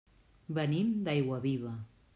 [0.59, 1.77] Venim d'Aiguaviva.